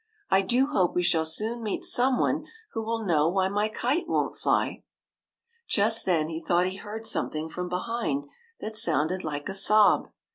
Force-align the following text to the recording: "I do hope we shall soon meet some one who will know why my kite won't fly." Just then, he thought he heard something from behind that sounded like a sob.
"I 0.31 0.41
do 0.41 0.65
hope 0.65 0.95
we 0.95 1.03
shall 1.03 1.25
soon 1.25 1.61
meet 1.61 1.83
some 1.83 2.17
one 2.17 2.47
who 2.71 2.81
will 2.83 3.05
know 3.05 3.29
why 3.29 3.49
my 3.49 3.69
kite 3.69 4.07
won't 4.07 4.35
fly." 4.35 4.83
Just 5.67 6.07
then, 6.07 6.27
he 6.27 6.41
thought 6.41 6.65
he 6.65 6.77
heard 6.77 7.05
something 7.05 7.47
from 7.49 7.69
behind 7.69 8.25
that 8.61 8.75
sounded 8.75 9.23
like 9.23 9.47
a 9.47 9.53
sob. 9.53 10.07